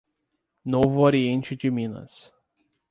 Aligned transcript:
Novo 0.65 1.01
Oriente 1.01 1.55
de 1.55 1.69
Minas 1.69 2.33